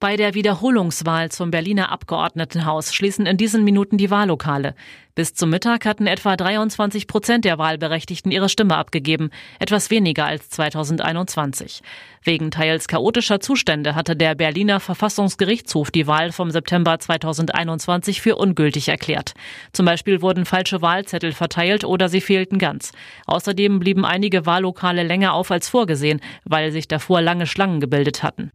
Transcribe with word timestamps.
Bei 0.00 0.16
der 0.16 0.32
Wiederholungswahl 0.32 1.30
zum 1.30 1.50
Berliner 1.50 1.92
Abgeordnetenhaus 1.92 2.94
schließen 2.94 3.26
in 3.26 3.36
diesen 3.36 3.64
Minuten 3.64 3.98
die 3.98 4.10
Wahllokale. 4.10 4.74
Bis 5.14 5.34
zum 5.34 5.50
Mittag 5.50 5.84
hatten 5.84 6.06
etwa 6.06 6.36
23 6.36 7.06
Prozent 7.06 7.44
der 7.44 7.58
Wahlberechtigten 7.58 8.32
ihre 8.32 8.48
Stimme 8.48 8.78
abgegeben, 8.78 9.28
etwas 9.58 9.90
weniger 9.90 10.24
als 10.24 10.48
2021. 10.48 11.82
Wegen 12.24 12.50
teils 12.50 12.88
chaotischer 12.88 13.40
Zustände 13.40 13.94
hatte 13.94 14.16
der 14.16 14.34
Berliner 14.34 14.80
Verfassungsgerichtshof 14.80 15.90
die 15.90 16.06
Wahl 16.06 16.32
vom 16.32 16.50
September 16.50 16.98
2021 16.98 18.22
für 18.22 18.36
ungültig 18.36 18.88
erklärt. 18.88 19.34
Zum 19.72 19.84
Beispiel 19.84 20.22
wurden 20.22 20.46
falsche 20.46 20.80
Wahlzettel 20.80 21.32
verteilt 21.32 21.84
oder 21.84 22.08
sie 22.08 22.22
fehlten 22.22 22.58
ganz. 22.58 22.92
Außerdem 23.26 23.80
blieben 23.80 24.06
einige 24.06 24.46
Wahllokale 24.46 25.02
länger 25.02 25.34
auf 25.34 25.50
als 25.50 25.68
vorgesehen, 25.68 26.22
weil 26.46 26.72
sich 26.72 26.88
davor 26.88 27.20
lange 27.20 27.46
Schlangen 27.46 27.80
gebildet 27.80 28.22
hatten. 28.22 28.50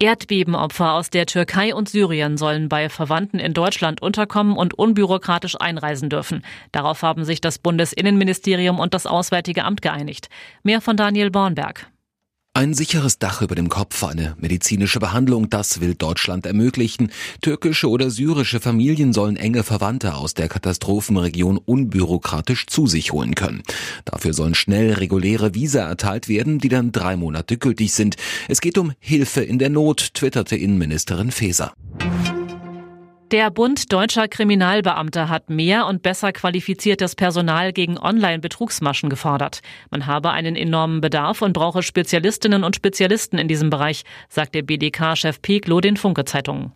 Erdbebenopfer 0.00 0.94
aus 0.94 1.10
der 1.10 1.26
Türkei 1.26 1.74
und 1.74 1.90
Syrien 1.90 2.38
sollen 2.38 2.70
bei 2.70 2.88
Verwandten 2.88 3.38
in 3.38 3.52
Deutschland 3.52 4.00
unterkommen 4.00 4.56
und 4.56 4.72
unbürokratisch 4.72 5.60
einreisen 5.60 6.08
dürfen. 6.08 6.42
Darauf 6.72 7.02
haben 7.02 7.24
sich 7.26 7.42
das 7.42 7.58
Bundesinnenministerium 7.58 8.80
und 8.80 8.94
das 8.94 9.06
Auswärtige 9.06 9.64
Amt 9.64 9.82
geeinigt. 9.82 10.30
Mehr 10.62 10.80
von 10.80 10.96
Daniel 10.96 11.30
Bornberg. 11.30 11.86
Ein 12.60 12.74
sicheres 12.74 13.18
Dach 13.18 13.40
über 13.40 13.54
dem 13.54 13.70
Kopf, 13.70 14.04
eine 14.04 14.36
medizinische 14.38 15.00
Behandlung, 15.00 15.48
das 15.48 15.80
will 15.80 15.94
Deutschland 15.94 16.44
ermöglichen. 16.44 17.10
Türkische 17.40 17.88
oder 17.88 18.10
syrische 18.10 18.60
Familien 18.60 19.14
sollen 19.14 19.36
enge 19.36 19.62
Verwandte 19.62 20.12
aus 20.12 20.34
der 20.34 20.50
Katastrophenregion 20.50 21.56
unbürokratisch 21.56 22.66
zu 22.66 22.86
sich 22.86 23.12
holen 23.12 23.34
können. 23.34 23.62
Dafür 24.04 24.34
sollen 24.34 24.54
schnell 24.54 24.92
reguläre 24.92 25.54
Visa 25.54 25.88
erteilt 25.88 26.28
werden, 26.28 26.58
die 26.58 26.68
dann 26.68 26.92
drei 26.92 27.16
Monate 27.16 27.56
gültig 27.56 27.94
sind. 27.94 28.16
Es 28.46 28.60
geht 28.60 28.76
um 28.76 28.92
Hilfe 28.98 29.40
in 29.40 29.58
der 29.58 29.70
Not, 29.70 30.12
twitterte 30.12 30.54
Innenministerin 30.54 31.30
Faeser. 31.30 31.72
Der 33.30 33.48
Bund 33.52 33.92
deutscher 33.92 34.26
Kriminalbeamter 34.26 35.28
hat 35.28 35.50
mehr 35.50 35.86
und 35.86 36.02
besser 36.02 36.32
qualifiziertes 36.32 37.14
Personal 37.14 37.72
gegen 37.72 37.96
Online-Betrugsmaschen 37.96 39.08
gefordert. 39.08 39.60
Man 39.88 40.06
habe 40.06 40.32
einen 40.32 40.56
enormen 40.56 41.00
Bedarf 41.00 41.40
und 41.40 41.52
brauche 41.52 41.84
Spezialistinnen 41.84 42.64
und 42.64 42.74
Spezialisten 42.74 43.38
in 43.38 43.46
diesem 43.46 43.70
Bereich, 43.70 44.02
sagt 44.28 44.56
der 44.56 44.62
BDK-Chef 44.62 45.40
Peklo 45.42 45.80
den 45.80 45.96
Funke-Zeitungen. 45.96 46.72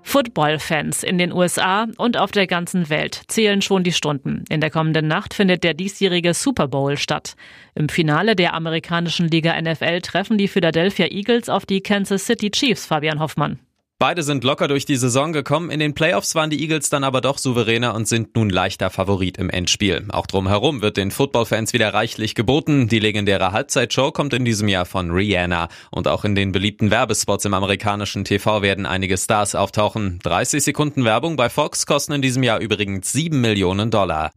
Football-Fans 0.00 1.02
in 1.02 1.18
den 1.18 1.34
USA 1.34 1.86
und 1.98 2.16
auf 2.16 2.30
der 2.30 2.46
ganzen 2.46 2.88
Welt 2.88 3.20
zählen 3.28 3.60
schon 3.60 3.84
die 3.84 3.92
Stunden. 3.92 4.44
In 4.48 4.62
der 4.62 4.70
kommenden 4.70 5.08
Nacht 5.08 5.34
findet 5.34 5.62
der 5.62 5.74
diesjährige 5.74 6.32
Super 6.32 6.68
Bowl 6.68 6.96
statt. 6.96 7.34
Im 7.74 7.90
Finale 7.90 8.34
der 8.34 8.54
amerikanischen 8.54 9.28
Liga 9.28 9.60
NFL 9.60 10.00
treffen 10.00 10.38
die 10.38 10.48
Philadelphia 10.48 11.08
Eagles 11.10 11.50
auf 11.50 11.66
die 11.66 11.82
Kansas 11.82 12.24
City 12.24 12.50
Chiefs, 12.50 12.86
Fabian 12.86 13.20
Hoffmann. 13.20 13.58
Beide 14.00 14.22
sind 14.22 14.44
locker 14.44 14.68
durch 14.68 14.84
die 14.84 14.94
Saison 14.94 15.32
gekommen. 15.32 15.70
In 15.70 15.80
den 15.80 15.92
Playoffs 15.92 16.36
waren 16.36 16.50
die 16.50 16.60
Eagles 16.60 16.88
dann 16.88 17.02
aber 17.02 17.20
doch 17.20 17.36
souveräner 17.36 17.96
und 17.96 18.06
sind 18.06 18.36
nun 18.36 18.48
leichter 18.48 18.90
Favorit 18.90 19.38
im 19.38 19.50
Endspiel. 19.50 20.06
Auch 20.10 20.28
drumherum 20.28 20.82
wird 20.82 20.96
den 20.96 21.10
Footballfans 21.10 21.72
wieder 21.72 21.92
reichlich 21.92 22.36
geboten. 22.36 22.86
Die 22.86 23.00
legendäre 23.00 23.50
Halbzeitshow 23.50 24.12
kommt 24.12 24.34
in 24.34 24.44
diesem 24.44 24.68
Jahr 24.68 24.84
von 24.84 25.10
Rihanna. 25.10 25.66
Und 25.90 26.06
auch 26.06 26.24
in 26.24 26.36
den 26.36 26.52
beliebten 26.52 26.92
Werbespots 26.92 27.44
im 27.44 27.54
amerikanischen 27.54 28.24
TV 28.24 28.62
werden 28.62 28.86
einige 28.86 29.18
Stars 29.18 29.56
auftauchen. 29.56 30.20
30 30.22 30.62
Sekunden 30.62 31.04
Werbung 31.04 31.34
bei 31.34 31.48
Fox 31.48 31.84
kosten 31.84 32.12
in 32.12 32.22
diesem 32.22 32.44
Jahr 32.44 32.60
übrigens 32.60 33.10
7 33.10 33.40
Millionen 33.40 33.90
Dollar. 33.90 34.30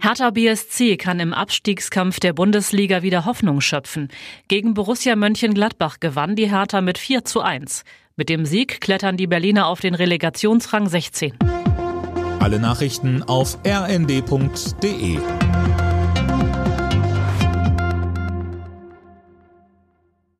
Hertha 0.00 0.30
BSC 0.30 0.96
kann 0.98 1.18
im 1.18 1.32
Abstiegskampf 1.32 2.20
der 2.20 2.34
Bundesliga 2.34 3.02
wieder 3.02 3.24
Hoffnung 3.24 3.62
schöpfen. 3.62 4.08
Gegen 4.48 4.74
Borussia 4.74 5.16
Mönchengladbach 5.16 5.98
gewann 5.98 6.36
die 6.36 6.50
Hertha 6.50 6.82
mit 6.82 6.98
4 6.98 7.24
zu 7.24 7.40
1. 7.40 7.84
Mit 8.16 8.28
dem 8.28 8.46
Sieg 8.46 8.80
klettern 8.80 9.16
die 9.16 9.26
Berliner 9.26 9.66
auf 9.66 9.80
den 9.80 9.96
Relegationsrang 9.96 10.88
16. 10.88 11.32
Alle 12.38 12.60
Nachrichten 12.60 13.24
auf 13.24 13.58
rnd.de 13.66 15.18